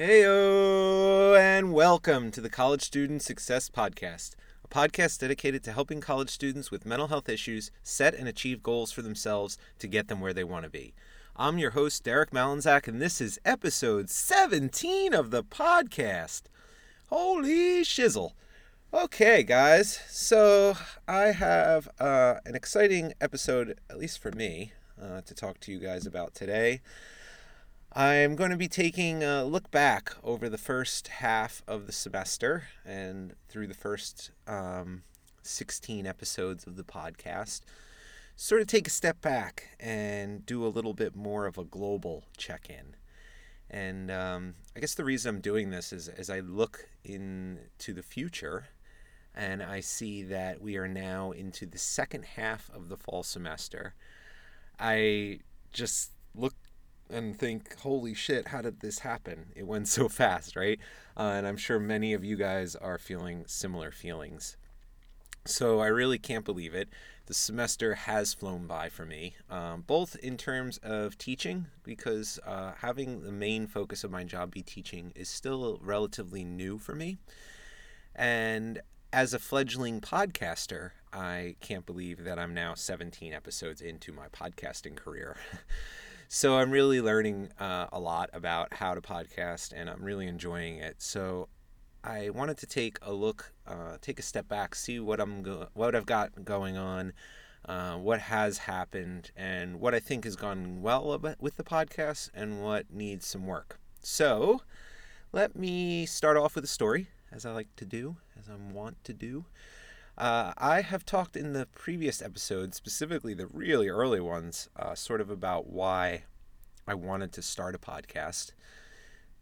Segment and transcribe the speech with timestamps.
[0.00, 4.30] Heyo, and welcome to the College Student Success Podcast,
[4.64, 8.92] a podcast dedicated to helping college students with mental health issues set and achieve goals
[8.92, 10.94] for themselves to get them where they want to be.
[11.36, 16.44] I'm your host, Derek Malinzak, and this is episode 17 of the podcast.
[17.10, 18.32] Holy shizzle.
[18.94, 25.34] Okay, guys, so I have uh, an exciting episode, at least for me, uh, to
[25.34, 26.80] talk to you guys about today.
[27.92, 32.68] I'm going to be taking a look back over the first half of the semester
[32.84, 35.02] and through the first um,
[35.42, 37.62] 16 episodes of the podcast.
[38.36, 42.22] Sort of take a step back and do a little bit more of a global
[42.36, 42.94] check in.
[43.68, 48.04] And um, I guess the reason I'm doing this is as I look into the
[48.04, 48.68] future
[49.34, 53.94] and I see that we are now into the second half of the fall semester,
[54.78, 55.40] I
[55.72, 56.54] just look
[57.10, 59.52] and think, holy shit, how did this happen?
[59.54, 60.78] It went so fast, right?
[61.16, 64.56] Uh, and I'm sure many of you guys are feeling similar feelings.
[65.46, 66.88] So I really can't believe it.
[67.26, 72.72] The semester has flown by for me, um, both in terms of teaching, because uh,
[72.80, 77.18] having the main focus of my job be teaching is still relatively new for me.
[78.14, 78.80] And
[79.12, 84.96] as a fledgling podcaster, I can't believe that I'm now 17 episodes into my podcasting
[84.96, 85.36] career.
[86.32, 90.76] So I'm really learning uh, a lot about how to podcast, and I'm really enjoying
[90.76, 91.02] it.
[91.02, 91.48] So
[92.04, 95.70] I wanted to take a look, uh, take a step back, see what I'm go-
[95.74, 97.14] what I've got going on,
[97.64, 102.62] uh, what has happened, and what I think has gone well with the podcast, and
[102.62, 103.80] what needs some work.
[104.00, 104.62] So
[105.32, 109.02] let me start off with a story, as I like to do, as I want
[109.02, 109.46] to do.
[110.20, 115.22] Uh, I have talked in the previous episodes, specifically the really early ones, uh, sort
[115.22, 116.24] of about why
[116.86, 118.52] I wanted to start a podcast.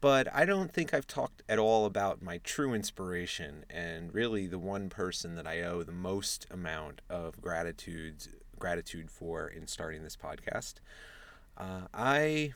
[0.01, 4.61] But I don't think I've talked at all about my true inspiration and really the
[4.61, 10.17] one person that I owe the most amount of gratitude gratitude for in starting this
[10.17, 10.75] podcast.
[11.57, 12.55] Uh, I,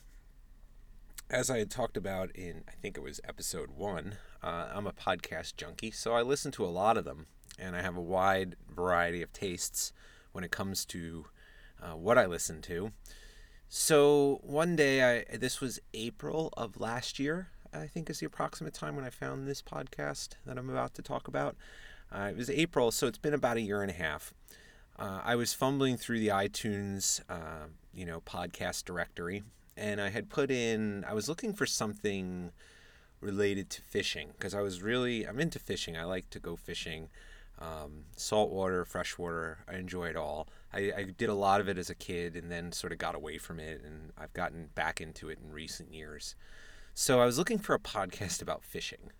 [1.28, 4.14] as I had talked about in I think it was episode one,
[4.44, 7.26] uh, I'm a podcast junkie, so I listen to a lot of them
[7.58, 9.92] and I have a wide variety of tastes
[10.32, 11.26] when it comes to
[11.82, 12.92] uh, what I listen to.
[13.68, 17.48] So one day, I this was April of last year.
[17.72, 21.02] I think is the approximate time when I found this podcast that I'm about to
[21.02, 21.56] talk about.
[22.14, 24.34] Uh, it was April, so it's been about a year and a half.
[24.98, 29.42] Uh, I was fumbling through the iTunes, uh, you know, podcast directory,
[29.74, 31.04] and I had put in.
[31.08, 32.52] I was looking for something
[33.22, 35.96] related to fishing because I was really I'm into fishing.
[35.96, 37.08] I like to go fishing
[37.62, 39.58] um, saltwater, freshwater.
[39.68, 40.48] I enjoy it all.
[40.72, 43.14] I, I, did a lot of it as a kid and then sort of got
[43.14, 46.34] away from it, and I've gotten back into it in recent years.
[46.94, 49.10] So I was looking for a podcast about fishing,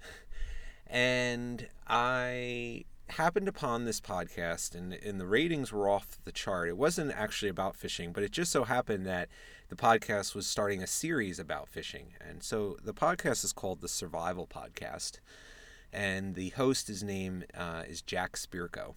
[0.87, 6.69] and I happened upon this podcast, and, and the ratings were off the chart.
[6.69, 9.29] It wasn't actually about fishing, but it just so happened that
[9.69, 12.15] the podcast was starting a series about fishing.
[12.27, 15.19] And so the podcast is called the Survival Podcast
[15.93, 18.95] and the host, his name uh, is Jack Spirko.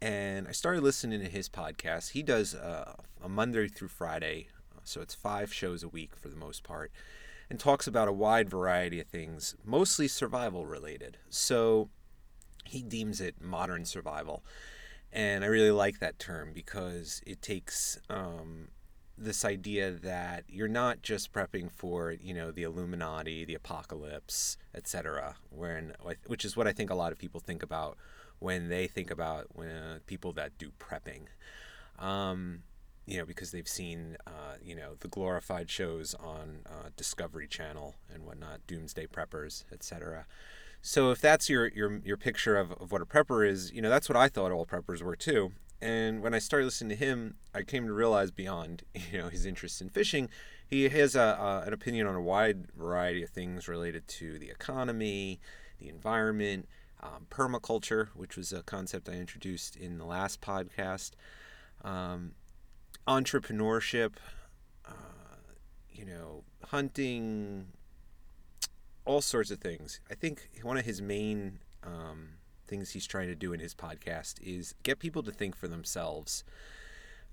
[0.00, 2.12] And I started listening to his podcast.
[2.12, 4.48] He does uh, a Monday through Friday,
[4.84, 6.90] so it's five shows a week for the most part,
[7.50, 11.18] and talks about a wide variety of things, mostly survival related.
[11.28, 11.90] So
[12.64, 14.42] he deems it modern survival.
[15.12, 18.68] And I really like that term because it takes um,
[19.20, 25.36] this idea that you're not just prepping for you know the Illuminati, the apocalypse, etc.
[25.50, 25.92] When
[26.26, 27.96] which is what I think a lot of people think about
[28.38, 31.26] when they think about when uh, people that do prepping.
[31.98, 32.62] Um,
[33.06, 37.96] you know, because they've seen, uh, you know, the glorified shows on uh, Discovery Channel
[38.12, 40.26] and whatnot, Doomsday Preppers, etc.
[40.80, 43.90] So if that's your your your picture of, of what a prepper is, you know,
[43.90, 45.52] that's what I thought all preppers were too.
[45.82, 48.82] And when I started listening to him, I came to realize beyond
[49.12, 50.28] you know his interest in fishing,
[50.66, 55.40] he has a, an opinion on a wide variety of things related to the economy,
[55.78, 56.68] the environment,
[57.02, 61.12] um, permaculture, which was a concept I introduced in the last podcast,
[61.82, 62.32] um,
[63.08, 64.12] entrepreneurship,
[64.86, 64.92] uh,
[65.90, 67.68] you know, hunting,
[69.04, 70.00] all sorts of things.
[70.10, 72.34] I think one of his main um,
[72.70, 76.44] things he's trying to do in his podcast is get people to think for themselves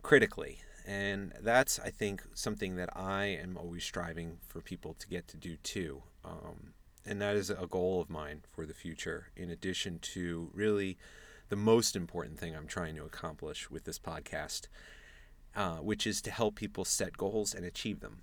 [0.02, 0.60] critically.
[0.86, 5.38] And that's, I think, something that I am always striving for people to get to
[5.38, 6.04] do too.
[6.26, 6.74] Um,
[7.06, 10.98] and that is a goal of mine for the future, in addition to really
[11.50, 14.68] the most important thing I'm trying to accomplish with this podcast,
[15.56, 18.20] uh, which is to help people set goals and achieve them.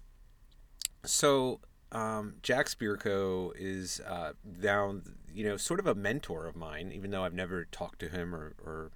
[1.05, 1.61] So,
[1.95, 5.03] um, Jack Spirko is uh, down,
[5.33, 8.35] you know, sort of a mentor of mine, even though I've never talked to him
[8.35, 8.91] or, or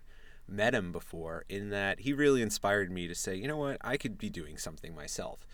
[0.48, 3.96] met him before, in that he really inspired me to say, you know what, I
[3.96, 5.46] could be doing something myself.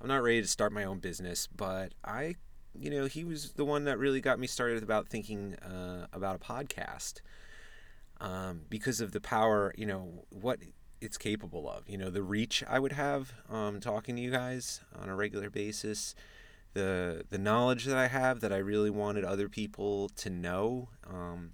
[0.00, 2.34] I'm not ready to start my own business, but I,
[2.78, 6.36] you know, he was the one that really got me started about thinking uh, about
[6.36, 7.20] a podcast
[8.20, 10.58] um, because of the power, you know, what
[11.00, 11.88] it's capable of.
[11.88, 15.48] You know, the reach I would have um, talking to you guys on a regular
[15.48, 16.14] basis,
[16.74, 20.88] the the knowledge that I have that I really wanted other people to know.
[21.08, 21.52] Um,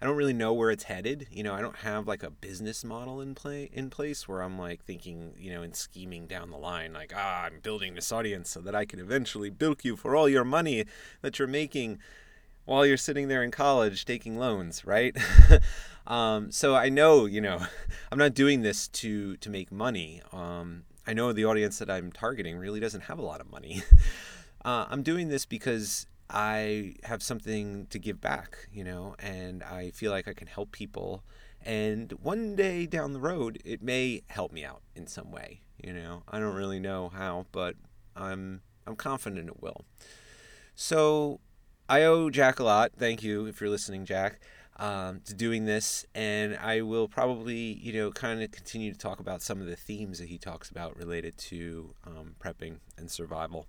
[0.00, 1.28] I don't really know where it's headed.
[1.30, 4.58] You know, I don't have like a business model in play in place where I'm
[4.58, 8.50] like thinking, you know, and scheming down the line, like, ah, I'm building this audience
[8.50, 10.86] so that I can eventually bilk you for all your money
[11.20, 12.00] that you're making
[12.64, 15.16] while you're sitting there in college taking loans, right?
[16.08, 17.64] um, so I know, you know,
[18.10, 20.20] I'm not doing this to to make money.
[20.32, 23.82] Um, I know the audience that I'm targeting really doesn't have a lot of money.
[24.64, 29.90] uh, I'm doing this because I have something to give back, you know, and I
[29.90, 31.24] feel like I can help people.
[31.64, 35.92] And one day down the road, it may help me out in some way, you
[35.92, 36.22] know.
[36.28, 37.76] I don't really know how, but
[38.16, 39.84] I'm I'm confident it will.
[40.74, 41.40] So
[41.88, 42.92] I owe Jack a lot.
[42.96, 44.40] Thank you if you're listening, Jack,
[44.76, 49.20] um, to doing this, and I will probably, you know, kind of continue to talk
[49.20, 53.66] about some of the themes that he talks about related to um, prepping and survival.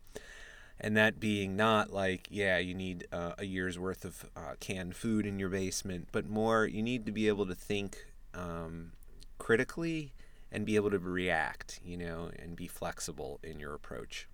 [0.80, 4.96] And that being not like yeah you need uh, a year's worth of uh, canned
[4.96, 7.98] food in your basement but more you need to be able to think
[8.34, 8.92] um,
[9.38, 10.14] critically
[10.52, 14.28] and be able to react you know and be flexible in your approach.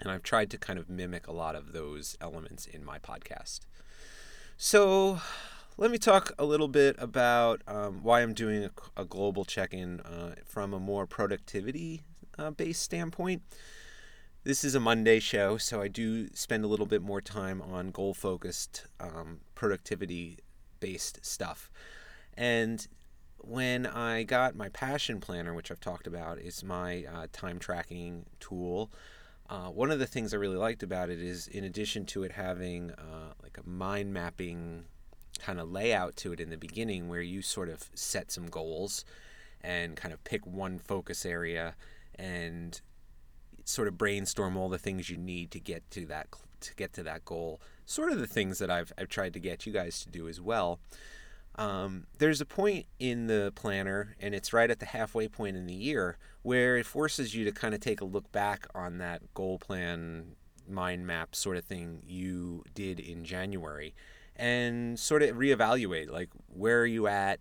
[0.00, 3.60] And i've tried to kind of mimic a lot of those elements in my podcast.
[4.56, 5.20] So
[5.78, 8.70] let me talk a little bit about um, why i'm doing a,
[9.00, 12.02] a global check-in uh, from a more productivity
[12.38, 13.42] uh, based standpoint
[14.44, 17.90] this is a Monday show, so I do spend a little bit more time on
[17.90, 20.38] goal focused, um, productivity
[20.80, 21.70] based stuff.
[22.34, 22.86] And
[23.36, 28.24] when I got my passion planner, which I've talked about, is my uh, time tracking
[28.40, 28.90] tool.
[29.50, 32.32] Uh, one of the things I really liked about it is, in addition to it
[32.32, 34.84] having uh, like a mind mapping
[35.38, 39.04] kind of layout to it in the beginning, where you sort of set some goals
[39.60, 41.74] and kind of pick one focus area
[42.14, 42.80] and
[43.64, 46.28] sort of brainstorm all the things you need to get to that
[46.60, 47.60] to get to that goal.
[47.86, 50.40] Sort of the things that I've I've tried to get you guys to do as
[50.40, 50.80] well.
[51.56, 55.66] Um, there's a point in the planner, and it's right at the halfway point in
[55.66, 59.34] the year, where it forces you to kind of take a look back on that
[59.34, 60.36] goal plan,
[60.68, 63.92] mind map sort of thing you did in January,
[64.38, 67.40] and sort of reevaluate like where are you at,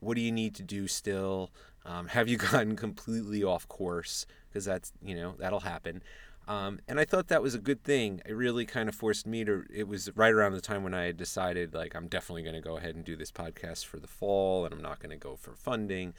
[0.00, 1.50] what do you need to do still,
[1.84, 4.26] um, have you gotten completely off course?
[4.48, 6.02] because that's you know that'll happen.
[6.46, 8.22] Um, and I thought that was a good thing.
[8.24, 9.64] It really kind of forced me to.
[9.72, 12.62] It was right around the time when I had decided, like, I'm definitely going to
[12.62, 15.36] go ahead and do this podcast for the fall, and I'm not going to go
[15.36, 16.14] for funding.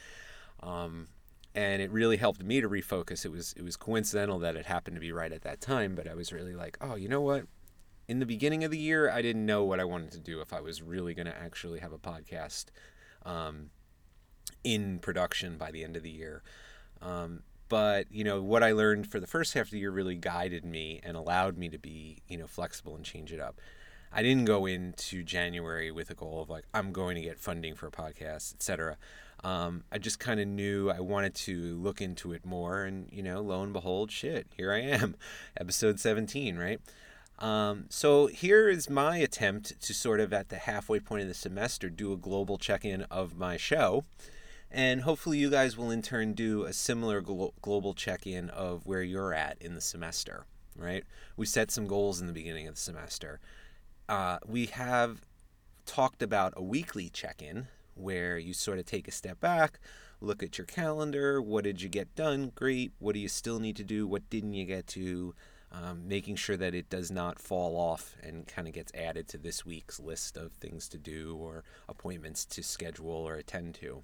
[0.61, 1.07] Um,
[1.55, 3.25] and it really helped me to refocus.
[3.25, 6.07] It was it was coincidental that it happened to be right at that time, but
[6.07, 7.45] I was really like, oh, you know what?
[8.09, 10.51] In the beginning of the year, I didn't know what I wanted to do if
[10.51, 12.65] I was really going to actually have a podcast
[13.23, 13.69] um,
[14.63, 16.41] in production by the end of the year.
[17.03, 20.15] Um, but you know what i learned for the first half of the year really
[20.15, 23.61] guided me and allowed me to be you know flexible and change it up.
[24.11, 27.75] I didn't go into january with a goal of like i'm going to get funding
[27.75, 28.97] for a podcast etc
[29.43, 33.21] um, i just kind of knew i wanted to look into it more and you
[33.21, 35.15] know lo and behold shit here i am
[35.57, 36.81] episode 17 right
[37.39, 41.33] um, so here is my attempt to sort of at the halfway point of the
[41.33, 44.03] semester do a global check-in of my show
[44.71, 48.85] and hopefully, you guys will in turn do a similar glo- global check in of
[48.85, 51.03] where you're at in the semester, right?
[51.35, 53.39] We set some goals in the beginning of the semester.
[54.07, 55.21] Uh, we have
[55.87, 59.79] talked about a weekly check in where you sort of take a step back,
[60.21, 61.41] look at your calendar.
[61.41, 62.51] What did you get done?
[62.53, 62.91] Great.
[62.99, 64.07] What do you still need to do?
[64.07, 65.33] What didn't you get to?
[65.71, 69.37] Um, making sure that it does not fall off and kind of gets added to
[69.37, 74.01] this week's list of things to do or appointments to schedule or attend to.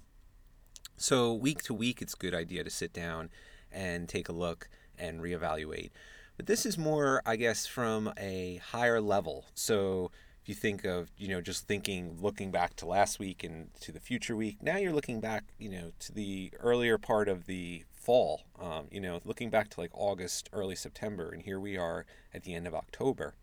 [0.96, 3.30] So week to week, it's a good idea to sit down
[3.72, 5.90] and take a look and reevaluate.
[6.36, 9.46] But this is more, I guess, from a higher level.
[9.54, 10.10] So
[10.42, 13.90] if you think of, you know, just thinking, looking back to last week and to
[13.90, 17.84] the future week, now you're looking back, you know, to the earlier part of the
[18.06, 22.06] fall, um, you know, looking back to like August, early September, and here we are
[22.32, 23.34] at the end of October.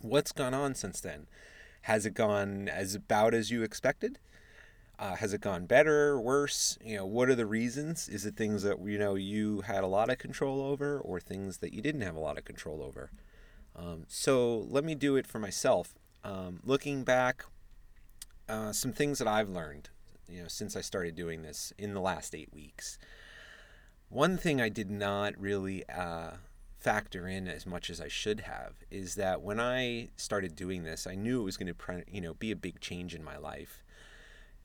[0.00, 1.26] What's gone on since then?
[1.82, 4.20] Has it gone as about as you expected?
[5.00, 6.78] Uh, has it gone better, worse?
[6.84, 8.08] You know, what are the reasons?
[8.08, 11.58] Is it things that you know you had a lot of control over, or things
[11.58, 13.10] that you didn't have a lot of control over?
[13.74, 15.92] Um, so let me do it for myself.
[16.22, 17.44] Um, looking back,
[18.48, 19.88] uh, some things that I've learned,
[20.28, 22.96] you know, since I started doing this in the last eight weeks.
[24.12, 26.32] One thing I did not really uh,
[26.78, 31.06] factor in as much as I should have is that when I started doing this,
[31.06, 33.82] I knew it was going to, you know, be a big change in my life.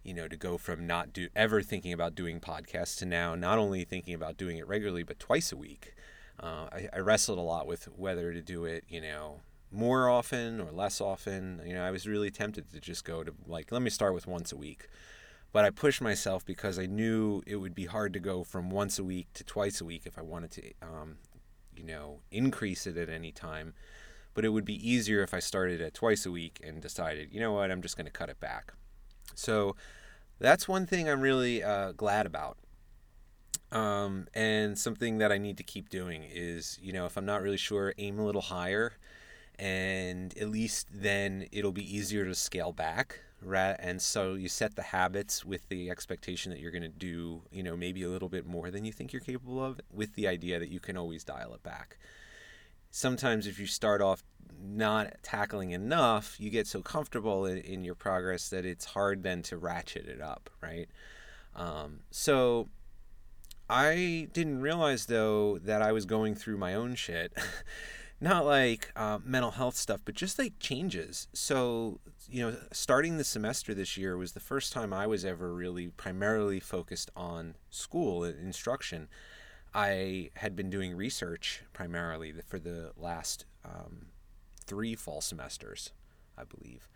[0.03, 3.57] You know, to go from not do ever thinking about doing podcasts to now not
[3.57, 5.95] only thinking about doing it regularly but twice a week.
[6.37, 9.39] Uh, I, I wrestled a lot with whether to do it, you know,
[9.71, 11.61] more often or less often.
[11.65, 14.27] You know, I was really tempted to just go to like, let me start with
[14.27, 14.89] once a week.
[15.57, 18.99] But I pushed myself because I knew it would be hard to go from once
[18.99, 21.17] a week to twice a week if I wanted to, um,
[21.75, 23.73] you know, increase it at any time.
[24.35, 27.39] But it would be easier if I started at twice a week and decided, you
[27.39, 28.73] know what, I'm just going to cut it back.
[29.33, 29.75] So
[30.37, 32.59] that's one thing I'm really uh, glad about.
[33.71, 37.41] Um, and something that I need to keep doing is, you know, if I'm not
[37.41, 38.93] really sure, aim a little higher
[39.57, 44.75] and at least then it'll be easier to scale back right and so you set
[44.75, 48.29] the habits with the expectation that you're going to do you know maybe a little
[48.29, 51.23] bit more than you think you're capable of with the idea that you can always
[51.23, 51.97] dial it back.
[52.89, 54.23] Sometimes if you start off
[54.59, 59.43] not tackling enough you get so comfortable in, in your progress that it's hard then
[59.43, 60.89] to ratchet it up right?
[61.55, 62.69] Um, so
[63.69, 67.33] i didn't realize though that i was going through my own shit
[68.19, 71.27] not like uh, mental health stuff, but just like changes.
[71.33, 75.53] So, you know, starting the semester this year was the first time I was ever
[75.53, 79.07] really primarily focused on school and instruction.
[79.73, 84.07] I had been doing research primarily for the last um,
[84.65, 85.91] three fall semesters,
[86.37, 86.89] I believe.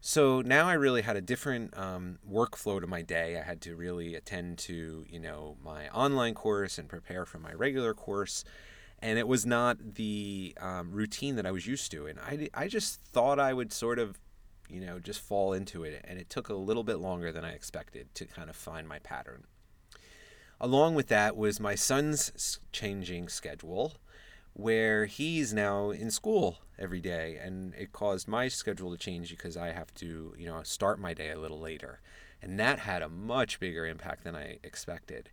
[0.00, 3.38] So now I really had a different um, workflow to my day.
[3.38, 7.52] I had to really attend to, you know, my online course and prepare for my
[7.52, 8.44] regular course
[9.00, 12.06] and it was not the um, routine that I was used to.
[12.06, 14.18] And I, I just thought I would sort of,
[14.68, 16.04] you know, just fall into it.
[16.04, 18.98] And it took a little bit longer than I expected to kind of find my
[18.98, 19.44] pattern.
[20.60, 23.94] Along with that was my son's changing schedule,
[24.54, 27.38] where he's now in school every day.
[27.40, 31.14] And it caused my schedule to change because I have to, you know, start my
[31.14, 32.00] day a little later.
[32.42, 35.30] And that had a much bigger impact than I expected.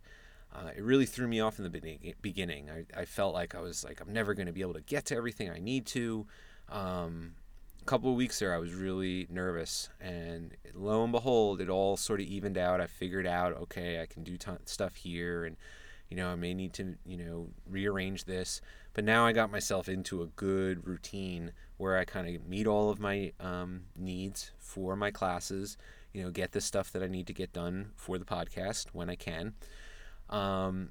[0.56, 2.70] Uh, it really threw me off in the beginning.
[2.70, 5.04] I, I felt like I was like I'm never going to be able to get
[5.06, 6.26] to everything I need to.
[6.70, 7.34] Um,
[7.80, 11.96] a couple of weeks there, I was really nervous, and lo and behold, it all
[11.96, 12.80] sort of evened out.
[12.80, 15.56] I figured out, okay, I can do t- stuff here, and
[16.08, 18.60] you know, I may need to, you know, rearrange this.
[18.94, 22.88] But now I got myself into a good routine where I kind of meet all
[22.88, 25.76] of my um, needs for my classes.
[26.14, 29.10] You know, get the stuff that I need to get done for the podcast when
[29.10, 29.52] I can.
[30.30, 30.90] Um,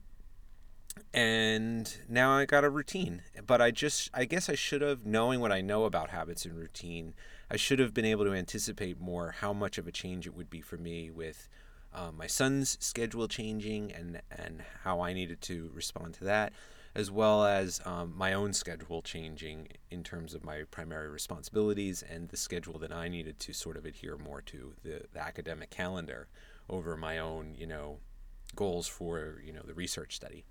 [1.13, 3.21] and now I got a routine.
[3.45, 6.55] But I just, I guess I should have, knowing what I know about habits and
[6.55, 7.13] routine,
[7.49, 10.49] I should have been able to anticipate more how much of a change it would
[10.49, 11.47] be for me with
[11.93, 16.51] um, my son's schedule changing and and how I needed to respond to that,
[16.93, 22.27] as well as um, my own schedule changing in terms of my primary responsibilities and
[22.29, 26.27] the schedule that I needed to sort of adhere more to the, the academic calendar
[26.69, 27.99] over my own, you know,
[28.55, 30.45] goals for you know the research study.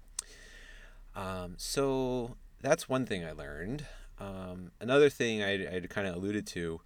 [1.14, 3.86] Um, so that's one thing I learned.
[4.18, 6.80] Um, another thing I, I kind of alluded to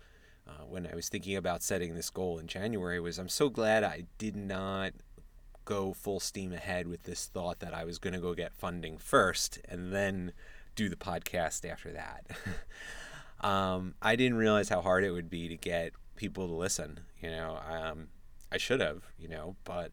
[0.46, 3.84] uh, when I was thinking about setting this goal in January was I'm so glad
[3.84, 4.92] I did not
[5.64, 8.96] go full steam ahead with this thought that I was going to go get funding
[8.96, 10.32] first and then
[10.74, 12.26] do the podcast after that.
[13.46, 17.00] um, I didn't realize how hard it would be to get people to listen.
[17.20, 18.08] You know, um,
[18.50, 19.92] I should have, you know, but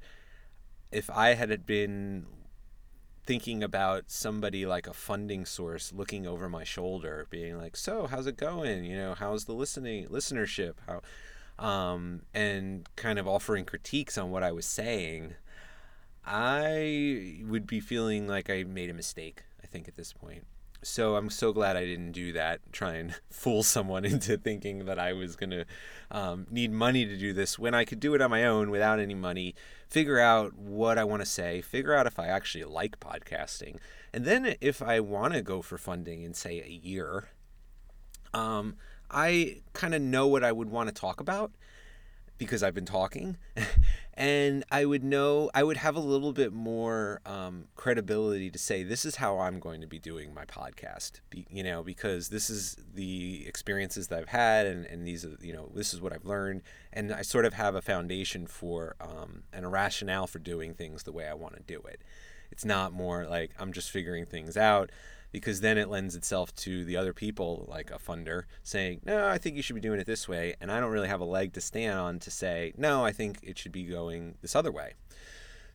[0.92, 2.26] if I had been
[3.26, 8.28] thinking about somebody like a funding source looking over my shoulder, being like, "So, how's
[8.28, 8.86] it going?
[8.86, 10.76] You know, how's the listening listenership?
[10.88, 11.02] How?"
[11.58, 15.36] Um, and kind of offering critiques on what I was saying,
[16.26, 19.44] I would be feeling like I made a mistake.
[19.64, 20.46] I think at this point.
[20.86, 22.60] So I'm so glad I didn't do that.
[22.72, 25.66] Try and fool someone into thinking that I was gonna
[26.12, 29.00] um, need money to do this when I could do it on my own without
[29.00, 29.56] any money.
[29.90, 31.62] Figure out what I want to say.
[31.62, 33.78] Figure out if I actually like podcasting,
[34.14, 37.30] and then if I want to go for funding in say a year,
[38.34, 38.76] um,
[39.10, 41.52] I kind of know what I would want to talk about
[42.38, 43.38] because I've been talking.
[44.14, 48.84] and I would know, I would have a little bit more um, credibility to say,
[48.84, 52.50] this is how I'm going to be doing my podcast, be, you know, because this
[52.50, 56.14] is the experiences that I've had and, and these are, you know, this is what
[56.14, 56.62] I've learned.
[56.92, 61.04] And I sort of have a foundation for um, and a rationale for doing things
[61.04, 62.02] the way I want to do it.
[62.52, 64.92] It's not more like I'm just figuring things out
[65.36, 69.38] because then it lends itself to the other people, like a funder, saying, no, I
[69.38, 70.56] think you should be doing it this way.
[70.62, 73.40] And I don't really have a leg to stand on to say, no, I think
[73.44, 74.94] it should be going this other way.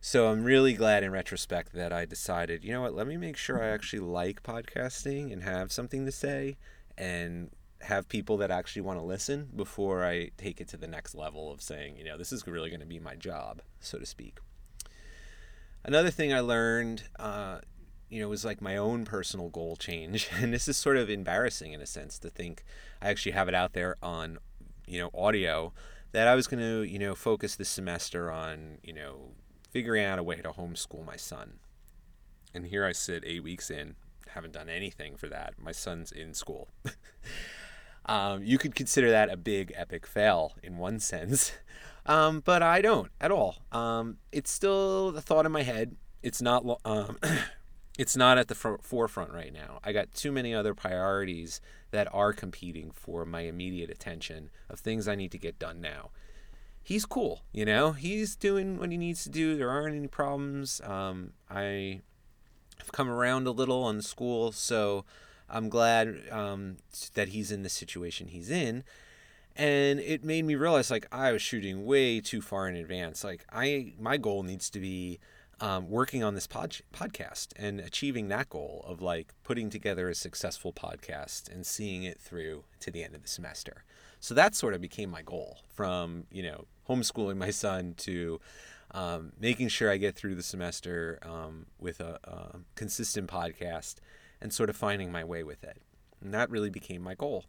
[0.01, 3.37] So I'm really glad in retrospect that I decided, you know what, let me make
[3.37, 6.57] sure I actually like podcasting and have something to say
[6.97, 7.51] and
[7.83, 11.53] have people that actually want to listen before I take it to the next level
[11.53, 14.39] of saying, you know, this is really going to be my job, so to speak.
[15.85, 17.59] Another thing I learned, uh,
[18.11, 20.29] you know, was like my own personal goal change.
[20.41, 22.65] And this is sort of embarrassing in a sense to think
[23.01, 24.39] I actually have it out there on,
[24.87, 25.73] you know, audio
[26.13, 29.31] that I was going to, you know, focus this semester on, you know,
[29.71, 31.61] figuring out a way to homeschool my son.
[32.53, 33.95] And here I sit eight weeks in,
[34.31, 35.55] haven't done anything for that.
[35.57, 36.69] My son's in school.
[38.07, 41.53] um, you could consider that a big epic fail in one sense.
[42.07, 43.59] Um, but I don't at all.
[43.71, 45.95] Um, it's still the thought in my head.
[46.25, 46.65] It's not.
[46.85, 47.19] Um,
[48.01, 49.79] it's not at the forefront right now.
[49.85, 55.07] I got too many other priorities that are competing for my immediate attention of things
[55.07, 56.09] I need to get done now.
[56.83, 57.93] He's cool, you know.
[57.93, 59.55] He's doing what he needs to do.
[59.55, 60.81] There aren't any problems.
[60.83, 62.01] Um, I
[62.79, 65.05] have come around a little on school, so
[65.51, 66.79] I'm glad um,
[67.13, 68.83] that he's in the situation he's in.
[69.57, 73.25] And it made me realize, like, I was shooting way too far in advance.
[73.25, 75.19] Like, I my goal needs to be
[75.61, 80.15] um, working on this pod- podcast and achieving that goal of like putting together a
[80.15, 83.85] successful podcast and seeing it through to the end of the semester.
[84.21, 88.41] So that sort of became my goal from, you know, homeschooling my son to
[88.93, 93.97] um, making sure I get through the semester um, with a, a consistent podcast
[94.41, 95.81] and sort of finding my way with it.
[96.23, 97.45] And that really became my goal.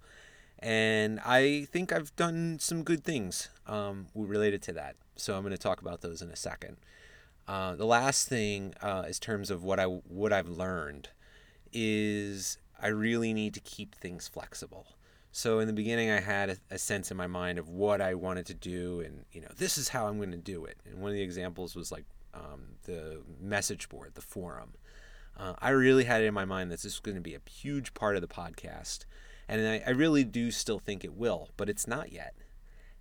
[0.60, 4.96] And I think I've done some good things um, related to that.
[5.16, 6.78] So I'm going to talk about those in a second.
[7.48, 11.10] Uh, the last thing, uh, in terms of what I what I've learned,
[11.74, 14.88] is I really need to keep things flexible.
[15.32, 18.16] So in the beginning, I had a, a, sense in my mind of what I
[18.16, 20.78] wanted to do, and you know, this is how I'm going to do it.
[20.86, 24.74] And one of the examples was like um, the message board, the forum.
[25.38, 27.50] Uh, I really had it in my mind that this is going to be a
[27.50, 29.06] huge part of the podcast,
[29.48, 32.34] and I, I really do still think it will, but it's not yet.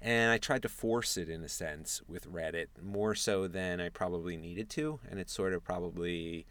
[0.03, 3.91] And I tried to force it in a sense with Reddit more so than I
[3.91, 5.01] probably needed to.
[5.09, 6.47] And it sort of probably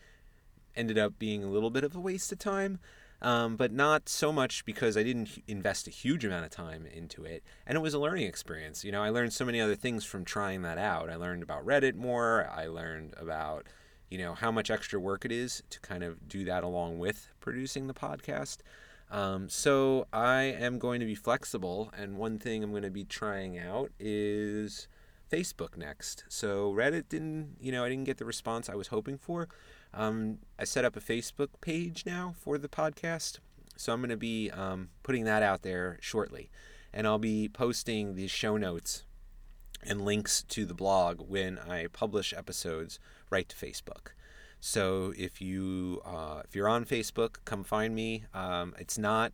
[0.76, 2.80] ended up being a little bit of a waste of time.
[3.22, 7.26] Um, but not so much because I didn't invest a huge amount of time into
[7.26, 7.44] it.
[7.68, 8.86] And it was a learning experience.
[8.86, 11.10] You know, I learned so many other things from trying that out.
[11.10, 12.50] I learned about Reddit more.
[12.50, 13.68] I learned about,
[14.10, 17.28] you know, how much extra work it is to kind of do that along with
[17.42, 18.60] producing the podcast.
[19.12, 23.06] Um, so I am going to be flexible, and one thing I'm going to be
[23.06, 24.88] trying out is
[25.32, 26.26] Facebook next.
[26.30, 29.48] So Reddit didn't, you know, I didn't get the response I was hoping for.
[29.94, 33.40] Um, I set up a Facebook page now for the podcast,
[33.76, 36.52] so I'm going to be um, putting that out there shortly,
[36.94, 39.06] and I'll be posting the show notes
[39.82, 43.00] and links to the blog when I publish episodes
[43.32, 44.10] right to Facebook.
[44.60, 48.26] So if you uh, if you're on Facebook, come find me.
[48.34, 49.32] Um, it's not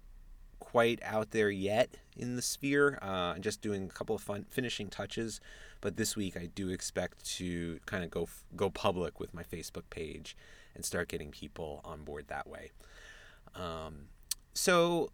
[0.59, 2.99] quite out there yet in the sphere.
[3.01, 5.39] Uh, I'm just doing a couple of fun finishing touches,
[5.81, 9.89] but this week I do expect to kind of go go public with my Facebook
[9.89, 10.38] page
[10.75, 12.71] and start getting people on board that way.
[13.55, 14.09] Um,
[14.53, 15.09] so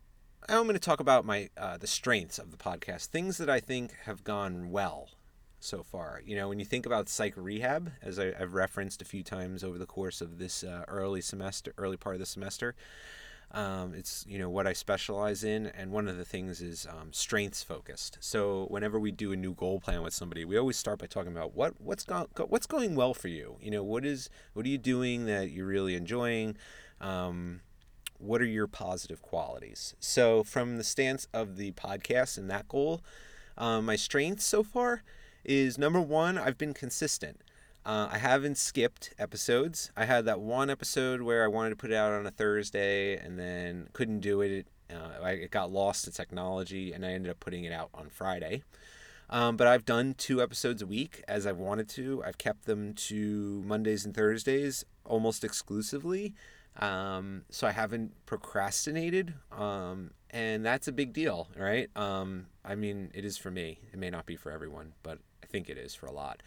[0.50, 3.60] I'm going to talk about my uh, the strengths of the podcast, things that I
[3.60, 5.10] think have gone well
[5.64, 6.22] so far.
[6.26, 9.64] You know, when you think about psych rehab, as I, have referenced a few times
[9.64, 12.76] over the course of this uh, early semester, early part of the semester,
[13.54, 17.12] um, it's you know what I specialize in, and one of the things is um,
[17.12, 18.18] strengths focused.
[18.22, 21.34] So whenever we do a new goal plan with somebody, we always start by talking
[21.34, 23.58] about what what's go, what's going well for you.
[23.62, 26.56] You know, what is what are you doing that you're really enjoying.
[27.02, 27.62] Um,
[28.18, 29.96] what are your positive qualities?
[30.00, 33.02] So, from the stance of the podcast and that goal,
[33.58, 35.04] um, my strengths so far
[35.44, 37.42] is number one, I've been consistent.
[37.86, 39.92] Uh, I haven't skipped episodes.
[39.98, 43.18] I had that one episode where I wanted to put it out on a Thursday
[43.18, 44.68] and then couldn't do it.
[44.90, 48.64] Uh, I got lost to technology and I ended up putting it out on Friday.
[49.32, 52.22] Um, but I've done two episodes a week as I've wanted to.
[52.24, 56.34] I've kept them to Mondays and Thursdays almost exclusively.
[56.78, 59.34] Um, so I haven't procrastinated.
[59.52, 61.90] Um, and that's a big deal, right?
[61.96, 63.80] Um, I mean, it is for me.
[63.92, 65.20] It may not be for everyone, but
[65.52, 66.42] think it is for a lot.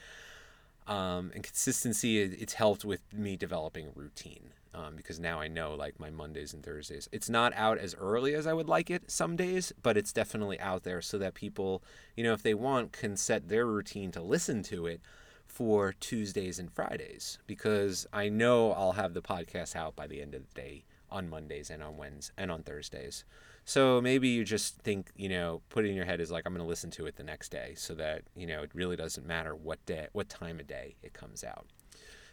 [0.87, 5.75] Um, and consistency, it's helped with me developing a routine um, because now I know
[5.75, 7.09] like my Mondays and Thursdays.
[7.13, 10.59] It's not out as early as I would like it some days, but it's definitely
[10.61, 11.83] out there so that people,
[12.17, 15.01] you know, if they want, can set their routine to listen to it
[15.47, 20.35] for Tuesdays and Fridays because I know I'll have the podcast out by the end
[20.35, 23.25] of the day on Mondays and on Wednesdays and on Thursdays.
[23.65, 26.53] So maybe you just think, you know, put it in your head is like I'm
[26.53, 29.27] going to listen to it the next day so that, you know, it really doesn't
[29.27, 31.67] matter what day what time of day it comes out.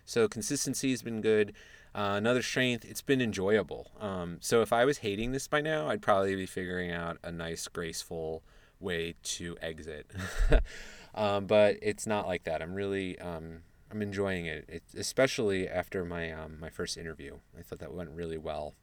[0.05, 1.53] So consistency has been good.
[1.93, 3.91] Uh, another strength, it's been enjoyable.
[3.99, 7.31] Um, so if I was hating this by now, I'd probably be figuring out a
[7.31, 8.43] nice, graceful
[8.79, 10.09] way to exit.
[11.15, 12.61] um, but it's not like that.
[12.61, 13.59] I'm really, um,
[13.91, 14.65] I'm enjoying it.
[14.67, 17.37] it especially after my um, my first interview.
[17.57, 18.73] I thought that went really well.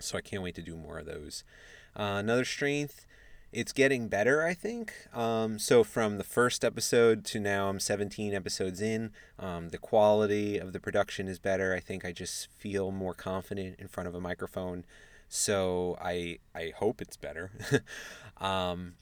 [0.00, 1.44] So I can't wait to do more of those.
[1.96, 3.06] Uh, another strength,
[3.52, 4.92] it's getting better, I think.
[5.14, 9.10] Um, so from the first episode to now, I'm 17 episodes in.
[9.38, 11.74] Um, the quality of the production is better.
[11.74, 14.84] I think I just feel more confident in front of a microphone.
[15.28, 17.50] So I I hope it's better.
[18.38, 18.94] um,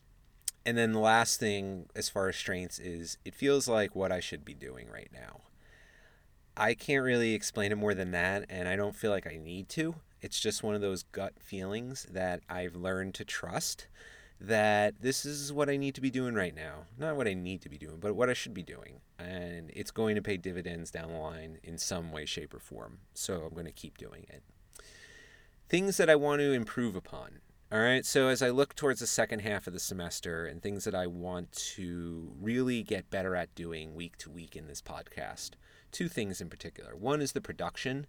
[0.64, 4.20] and then the last thing, as far as strengths, is it feels like what I
[4.20, 5.42] should be doing right now.
[6.56, 9.68] I can't really explain it more than that, and I don't feel like I need
[9.70, 9.96] to.
[10.20, 13.86] It's just one of those gut feelings that I've learned to trust
[14.40, 16.84] that this is what I need to be doing right now.
[16.98, 19.00] Not what I need to be doing, but what I should be doing.
[19.18, 22.98] And it's going to pay dividends down the line in some way, shape, or form.
[23.14, 24.42] So I'm going to keep doing it.
[25.68, 27.40] Things that I want to improve upon.
[27.72, 28.04] All right.
[28.04, 31.06] So as I look towards the second half of the semester and things that I
[31.06, 35.52] want to really get better at doing week to week in this podcast,
[35.90, 36.94] two things in particular.
[36.94, 38.06] One is the production.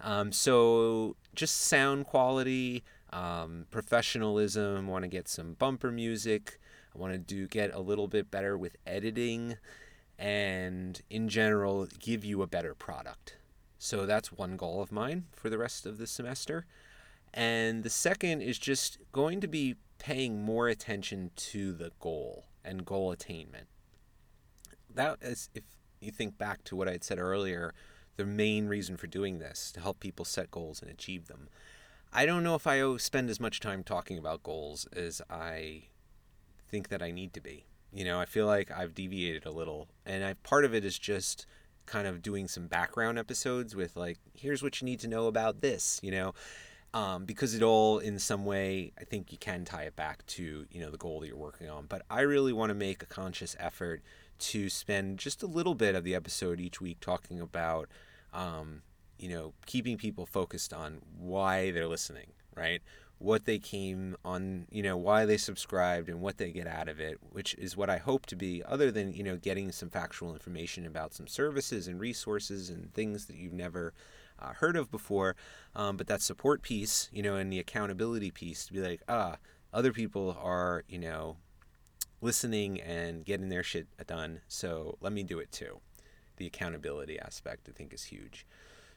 [0.00, 4.86] Um, so just sound quality, um, professionalism.
[4.86, 6.58] Want to get some bumper music.
[6.94, 9.56] I want to do get a little bit better with editing,
[10.18, 13.36] and in general, give you a better product.
[13.78, 16.64] So that's one goal of mine for the rest of the semester.
[17.34, 22.86] And the second is just going to be paying more attention to the goal and
[22.86, 23.68] goal attainment.
[24.92, 25.64] That is, if
[26.00, 27.74] you think back to what I had said earlier,
[28.16, 31.48] the main reason for doing this to help people set goals and achieve them.
[32.12, 35.84] I don't know if I spend as much time talking about goals as I
[36.68, 37.66] think that I need to be.
[37.92, 40.98] You know, I feel like I've deviated a little, and I, part of it is
[40.98, 41.46] just
[41.86, 45.60] kind of doing some background episodes with like, here's what you need to know about
[45.60, 46.34] this, you know,
[46.94, 50.66] um, because it all in some way I think you can tie it back to
[50.70, 51.84] you know the goal that you're working on.
[51.86, 54.02] But I really want to make a conscious effort
[54.38, 57.88] to spend just a little bit of the episode each week talking about
[58.32, 58.82] um,
[59.18, 62.82] you know, keeping people focused on why they're listening, right?
[63.18, 67.00] What they came on, you know, why they subscribed and what they get out of
[67.00, 70.34] it, which is what I hope to be, other than, you know, getting some factual
[70.34, 73.94] information about some services and resources and things that you've never
[74.38, 75.34] uh, heard of before.
[75.74, 79.36] Um, but that support piece, you know, and the accountability piece to be like, ah,
[79.72, 81.36] other people are, you know,
[82.20, 84.40] listening and getting their shit done.
[84.48, 85.80] So let me do it too.
[86.36, 88.46] The accountability aspect, I think, is huge.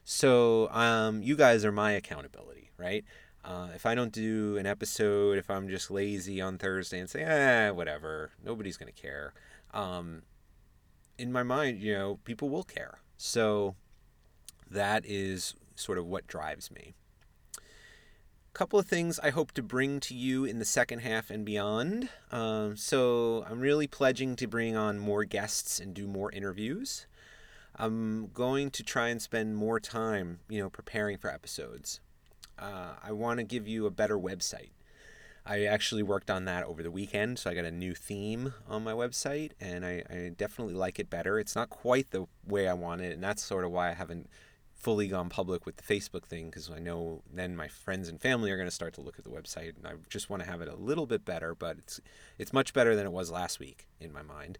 [0.04, 3.04] So um, you guys are my accountability, right?
[3.44, 7.22] Uh, if I don't do an episode, if I'm just lazy on Thursday and say,
[7.22, 9.32] eh, whatever, nobody's going to care.
[9.72, 10.22] Um,
[11.16, 12.98] in my mind, you know, people will care.
[13.16, 13.76] So
[14.70, 16.94] that is sort of what drives me.
[18.52, 22.08] Couple of things I hope to bring to you in the second half and beyond.
[22.32, 27.06] Um, so I'm really pledging to bring on more guests and do more interviews.
[27.76, 32.00] I'm going to try and spend more time, you know, preparing for episodes.
[32.58, 34.70] Uh, I want to give you a better website.
[35.46, 38.84] I actually worked on that over the weekend, so I got a new theme on
[38.84, 41.38] my website, and I, I definitely like it better.
[41.38, 44.28] It's not quite the way I want it, and that's sort of why I haven't
[44.80, 48.50] fully gone public with the Facebook thing because I know then my friends and family
[48.50, 50.60] are going to start to look at the website, and I just want to have
[50.60, 51.54] it a little bit better.
[51.54, 52.00] But it's
[52.38, 54.58] it's much better than it was last week in my mind.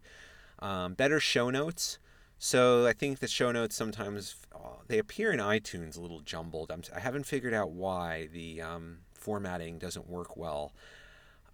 [0.59, 1.97] Um, better show notes.
[2.37, 6.71] So I think the show notes sometimes uh, they appear in iTunes a little jumbled.
[6.71, 10.73] I'm, I have not figured out why the um, formatting doesn't work well.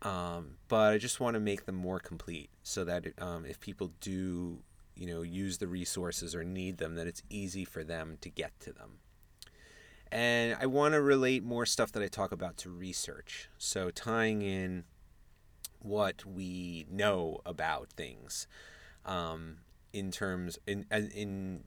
[0.01, 3.91] Um, but I just want to make them more complete so that um, if people
[3.99, 4.59] do,
[4.97, 8.59] you know, use the resources or need them, that it's easy for them to get
[8.61, 8.99] to them.
[10.11, 13.49] And I want to relate more stuff that I talk about to research.
[13.57, 14.85] So tying in
[15.79, 18.47] what we know about things.
[19.05, 19.57] Um,
[19.93, 21.63] in terms in in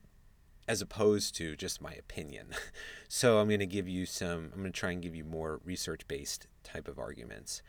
[0.67, 2.47] as opposed to just my opinion.
[3.07, 4.51] so I'm going to give you some.
[4.53, 7.61] I'm going to try and give you more research based type of arguments,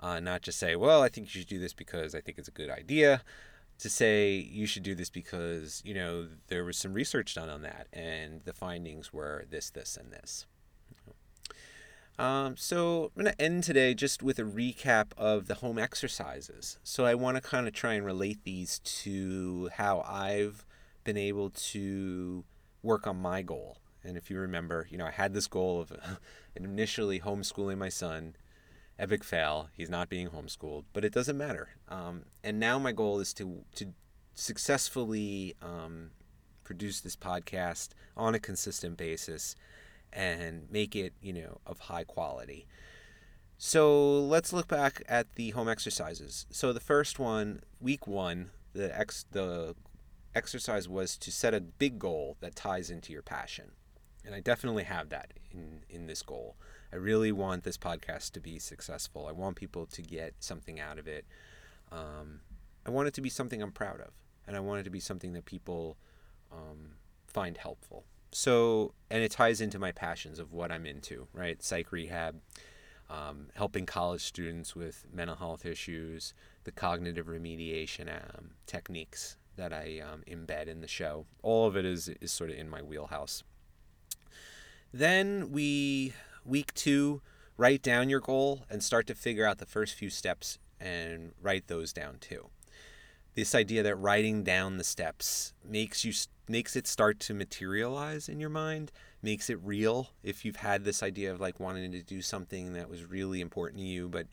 [0.00, 2.48] uh, not just say, well, I think you should do this because I think it's
[2.48, 3.22] a good idea.
[3.80, 7.62] To say you should do this because you know there was some research done on
[7.62, 10.46] that and the findings were this, this, and this.
[12.18, 16.78] Um, so I'm going to end today just with a recap of the home exercises.
[16.84, 20.66] So I want to kind of try and relate these to how I've
[21.02, 22.44] been able to
[22.82, 25.92] work on my goal And if you remember, you know, I had this goal of
[26.56, 28.34] initially homeschooling my son.
[29.00, 29.70] Epic fail.
[29.74, 31.70] He's not being homeschooled, but it doesn't matter.
[31.88, 33.86] Um, and now my goal is to to
[34.34, 36.10] successfully um,
[36.62, 39.56] produce this podcast on a consistent basis
[40.12, 42.66] and make it, you know, of high quality.
[43.56, 46.46] So let's look back at the home exercises.
[46.50, 49.74] So the first one, week one, the ex the
[50.34, 53.72] exercise was to set a big goal that ties into your passion.
[54.24, 56.56] And I definitely have that in, in this goal.
[56.92, 59.26] I really want this podcast to be successful.
[59.28, 61.24] I want people to get something out of it.
[61.92, 62.40] Um,
[62.86, 64.10] I want it to be something I'm proud of.
[64.46, 65.96] And I want it to be something that people
[66.50, 68.04] um, find helpful.
[68.32, 71.62] So, and it ties into my passions of what I'm into, right?
[71.62, 72.40] Psych rehab,
[73.08, 76.32] um, helping college students with mental health issues,
[76.64, 81.26] the cognitive remediation um, techniques that I um, embed in the show.
[81.42, 83.42] All of it is is sort of in my wheelhouse.
[84.92, 87.22] Then we week two
[87.56, 91.66] write down your goal and start to figure out the first few steps and write
[91.66, 92.48] those down too.
[93.34, 96.12] This idea that writing down the steps makes you
[96.48, 98.90] makes it start to materialize in your mind,
[99.22, 100.10] makes it real.
[100.22, 103.80] If you've had this idea of like wanting to do something that was really important
[103.80, 104.26] to you, but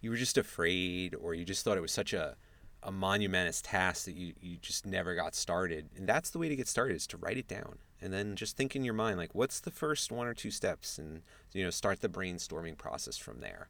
[0.00, 2.36] you were just afraid or you just thought it was such a
[2.82, 5.88] a monumentous task that you, you just never got started.
[5.96, 7.78] And that's the way to get started is to write it down.
[8.00, 10.98] And then just think in your mind, like, what's the first one or two steps?
[10.98, 13.68] And, you know, start the brainstorming process from there.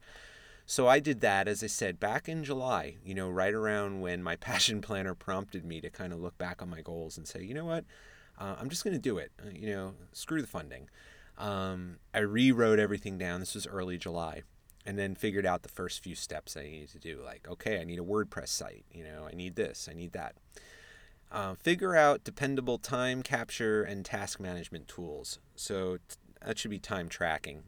[0.67, 4.23] So I did that, as I said, back in July, you know, right around when
[4.23, 7.43] my passion planner prompted me to kind of look back on my goals and say,
[7.43, 7.85] you know what,
[8.39, 9.33] uh, I'm just going to do it.
[9.45, 10.89] Uh, you know, screw the funding.
[11.37, 13.41] Um, I rewrote everything down.
[13.41, 14.43] This was early July
[14.87, 17.21] and then figured out the first few steps I needed to do.
[17.25, 18.85] Like, okay, I need a WordPress site.
[18.93, 20.37] You know, I need this, I need that.
[21.31, 25.39] Uh, figure out dependable time capture and task management tools.
[25.55, 27.63] So t- that should be time tracking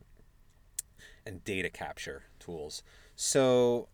[1.25, 2.83] and data capture tools.
[3.14, 3.88] So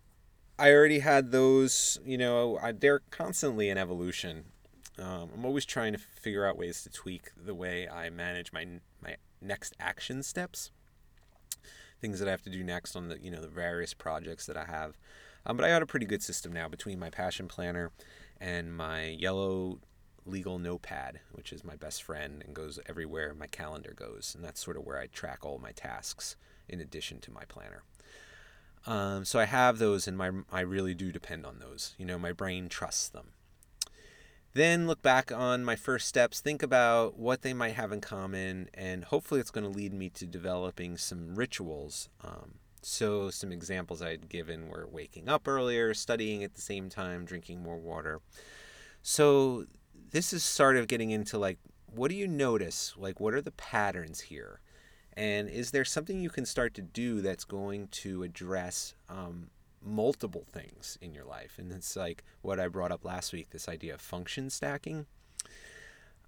[0.57, 1.99] I already had those.
[2.03, 4.45] You know, I, they're constantly in evolution.
[4.97, 8.65] Um, I'm always trying to figure out ways to tweak the way I manage my
[9.01, 10.71] my next action steps
[12.01, 14.57] things that I have to do next on the you know the various projects that
[14.57, 14.97] I have.
[15.45, 17.91] Um, but I got a pretty good system now between my passion planner
[18.39, 19.79] and my yellow
[20.25, 24.63] legal notepad, which is my best friend and goes everywhere my calendar goes, and that's
[24.63, 26.35] sort of where I track all my tasks
[26.67, 27.83] in addition to my planner.
[28.85, 31.95] Um, so I have those, and my I really do depend on those.
[31.97, 33.31] You know, my brain trusts them.
[34.59, 38.67] Then look back on my first steps, think about what they might have in common,
[38.73, 42.09] and hopefully it's going to lead me to developing some rituals.
[42.25, 47.23] Um, so, some examples I'd given were waking up earlier, studying at the same time,
[47.23, 48.19] drinking more water.
[49.01, 49.63] So,
[50.11, 52.93] this is sort of getting into like, what do you notice?
[52.97, 54.59] Like, what are the patterns here?
[55.13, 59.51] And is there something you can start to do that's going to address um,
[59.83, 61.55] multiple things in your life.
[61.57, 65.05] And it's like what I brought up last week this idea of function stacking.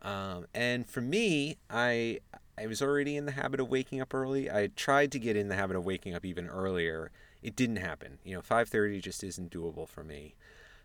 [0.01, 2.19] Um, and for me, I
[2.57, 4.49] I was already in the habit of waking up early.
[4.49, 7.11] I tried to get in the habit of waking up even earlier.
[7.41, 8.19] It didn't happen.
[8.23, 10.35] You know, 5:30 just isn't doable for me.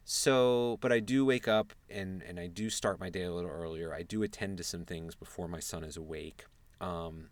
[0.05, 3.51] So, but I do wake up and and I do start my day a little
[3.51, 3.93] earlier.
[3.93, 6.45] I do attend to some things before my son is awake.
[6.81, 7.31] Um,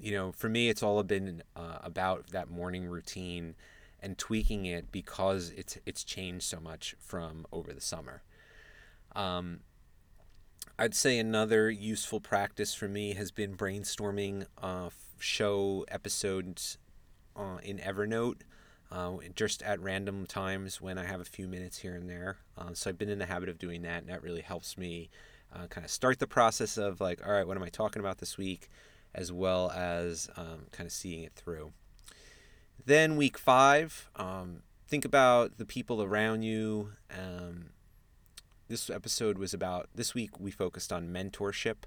[0.00, 3.54] you know, for me, it's all been uh, about that morning routine
[4.02, 8.22] and tweaking it because it's it's changed so much from over the summer.
[9.14, 9.60] Um,
[10.78, 16.78] I'd say another useful practice for me has been brainstorming uh, show episodes
[17.36, 18.42] uh, in Evernote.
[18.90, 22.36] Uh, just at random times when I have a few minutes here and there.
[22.58, 25.08] Uh, so I've been in the habit of doing that, and that really helps me
[25.54, 28.18] uh, kind of start the process of like, all right, what am I talking about
[28.18, 28.68] this week,
[29.14, 31.72] as well as um, kind of seeing it through.
[32.84, 36.92] Then week five, um, think about the people around you.
[37.10, 37.70] Um,
[38.68, 41.84] this episode was about, this week we focused on mentorship.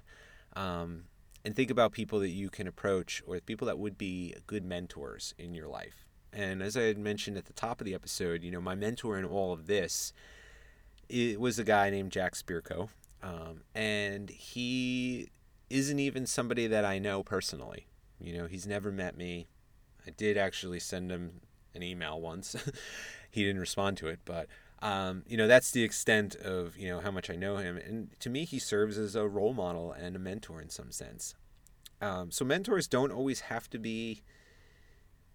[0.54, 1.04] Um,
[1.44, 5.34] and think about people that you can approach or people that would be good mentors
[5.38, 6.06] in your life.
[6.32, 9.18] And as I had mentioned at the top of the episode, you know, my mentor
[9.18, 10.12] in all of this
[11.08, 12.88] it was a guy named Jack Spirko.
[13.22, 15.28] Um, and he
[15.70, 17.86] isn't even somebody that I know personally.
[18.20, 19.46] You know, he's never met me.
[20.06, 21.40] I did actually send him
[21.74, 22.56] an email once.
[23.30, 24.48] he didn't respond to it, but
[24.80, 27.76] um, you know that's the extent of you know how much I know him.
[27.76, 31.34] And to me, he serves as a role model and a mentor in some sense.
[32.00, 34.22] Um, so mentors don't always have to be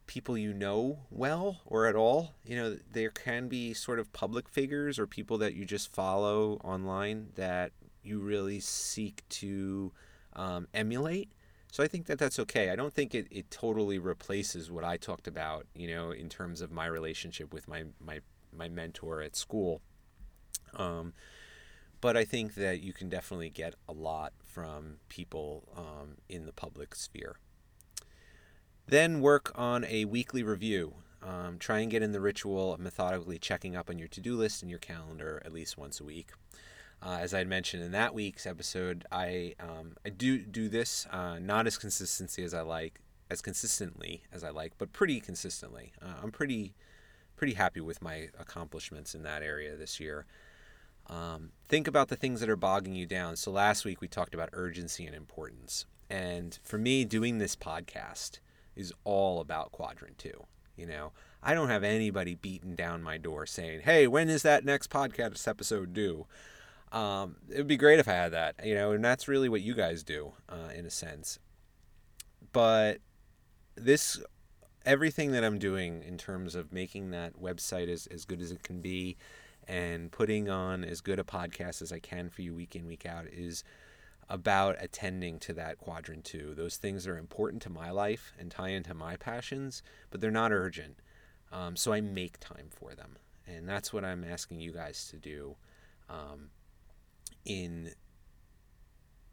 [0.05, 2.33] people you know well or at all.
[2.45, 6.59] You know, there can be sort of public figures or people that you just follow
[6.63, 7.71] online that
[8.03, 9.91] you really seek to
[10.33, 11.31] um, emulate.
[11.71, 12.69] So I think that that's okay.
[12.69, 16.59] I don't think it, it totally replaces what I talked about, you know, in terms
[16.59, 18.19] of my relationship with my my
[18.55, 19.81] my mentor at school.
[20.75, 21.13] Um,
[22.01, 26.51] but I think that you can definitely get a lot from people um, in the
[26.51, 27.37] public sphere.
[28.87, 30.95] Then work on a weekly review.
[31.23, 34.35] Um, try and get in the ritual of methodically checking up on your to do
[34.35, 36.31] list and your calendar at least once a week.
[37.03, 41.07] Uh, as I had mentioned in that week's episode, I um, I do do this
[41.11, 45.93] uh, not as consistency as I like, as consistently as I like, but pretty consistently.
[46.01, 46.75] Uh, I'm pretty
[47.35, 50.27] pretty happy with my accomplishments in that area this year.
[51.07, 53.35] Um, think about the things that are bogging you down.
[53.35, 58.39] So last week we talked about urgency and importance, and for me, doing this podcast
[58.75, 60.45] is all about quadrant two.
[60.77, 64.63] You know, I don't have anybody beating down my door saying, "Hey, when is that
[64.63, 66.27] next podcast episode due?"
[66.91, 69.61] Um, it would be great if I had that, you know, and that's really what
[69.61, 71.39] you guys do, uh, in a sense.
[72.51, 72.97] But
[73.75, 74.21] this,
[74.85, 78.63] everything that I'm doing in terms of making that website as, as good as it
[78.63, 79.15] can be
[79.67, 83.05] and putting on as good a podcast as I can for you week in, week
[83.05, 83.63] out is
[84.27, 86.53] about attending to that quadrant two.
[86.55, 90.51] Those things are important to my life and tie into my passions, but they're not
[90.51, 90.97] urgent.
[91.51, 93.17] Um, so I make time for them.
[93.47, 95.55] And that's what I'm asking you guys to do.
[96.09, 96.49] Um,
[97.45, 97.91] in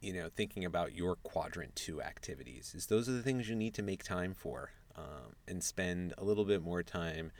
[0.01, 3.75] you know thinking about your quadrant two activities is those are the things you need
[3.75, 7.33] to make time for um, and spend a little bit more time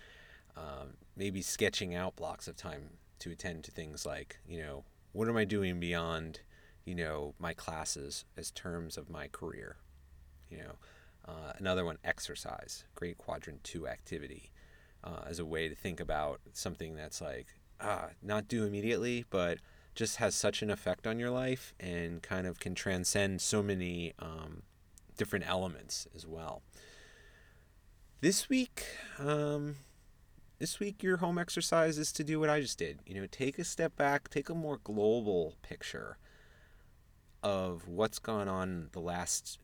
[0.57, 5.29] um, maybe sketching out blocks of time to attend to things like you know what
[5.29, 6.41] am i doing beyond
[6.85, 9.77] you know my classes as terms of my career
[10.51, 10.73] you know?
[11.27, 14.51] Uh, another one exercise great quadrant two activity
[15.05, 17.47] uh, as a way to think about something that's like
[17.81, 19.59] ah not do immediately but
[19.99, 24.15] just has such an effect on your life and kind of can transcend so many
[24.21, 24.63] um,
[25.17, 26.63] different elements as well.
[28.21, 28.85] This week,
[29.19, 29.75] um,
[30.61, 33.01] this week your home exercise is to do what I just did.
[33.07, 36.17] You know, take a step back, take a more global picture
[37.43, 39.59] of what's gone on the last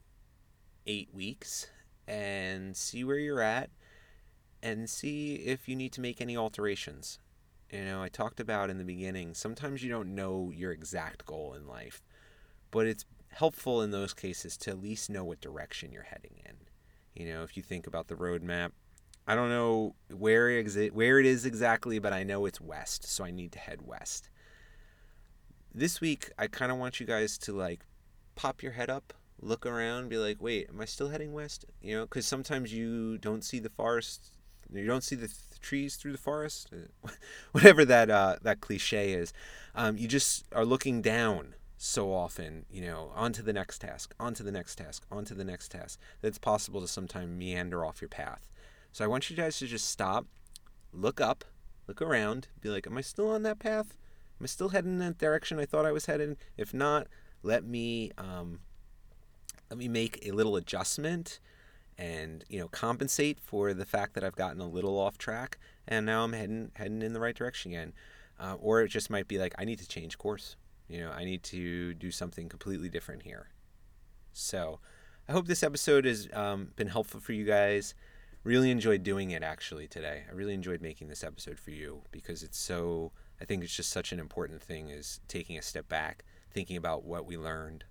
[0.84, 1.68] eight weeks
[2.08, 3.70] and see where you're at
[4.64, 7.20] and see if you need to make any alterations
[7.74, 11.54] you know, I talked about in the beginning, sometimes you don't know your exact goal
[11.54, 12.02] in life,
[12.70, 16.54] but it's helpful in those cases to at least know what direction you're heading in.
[17.14, 18.70] You know, if you think about the roadmap,
[19.26, 23.24] I don't know where exi- where it is exactly, but I know it's west, so
[23.24, 24.28] I need to head west.
[25.74, 27.84] This week, I kind of want you guys to like
[28.36, 31.96] pop your head up, look around, be like, "Wait, am I still heading west?" You
[31.96, 34.32] know, because sometimes you don't see the forest,
[34.72, 35.34] you don't see the
[35.64, 36.70] trees through the forest,
[37.52, 39.32] whatever that uh, that cliche is.
[39.74, 44.44] Um, you just are looking down so often, you know, onto the next task, onto
[44.44, 45.98] the next task, onto the next task.
[46.20, 48.48] That it's possible to sometimes meander off your path.
[48.92, 50.26] So I want you guys to just stop,
[50.92, 51.44] look up,
[51.88, 53.96] look around, be like, "Am I still on that path?
[54.40, 56.36] Am I still heading in that direction I thought I was headed?
[56.56, 57.08] If not,
[57.42, 58.60] let me um,
[59.70, 61.40] let me make a little adjustment."
[61.98, 66.06] And you know compensate for the fact that I've gotten a little off track and
[66.06, 67.92] now I'm heading heading in the right direction again.
[68.38, 70.56] Uh, or it just might be like I need to change course.
[70.88, 73.48] You know, I need to do something completely different here.
[74.32, 74.80] So,
[75.28, 77.94] I hope this episode has um, been helpful for you guys.
[78.42, 80.24] Really enjoyed doing it actually today.
[80.28, 83.12] I really enjoyed making this episode for you because it's so.
[83.40, 87.04] I think it's just such an important thing is taking a step back, thinking about
[87.04, 87.84] what we learned,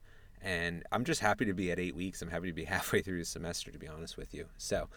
[0.43, 2.21] and I'm just happy to be at eight weeks.
[2.21, 4.45] I'm happy to be halfway through the semester, to be honest with you.
[4.57, 4.89] So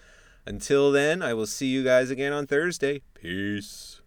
[0.45, 3.03] until then, I will see you guys again on Thursday.
[3.15, 4.01] Peace.